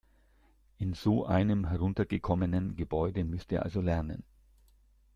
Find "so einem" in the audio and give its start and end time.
0.95-1.67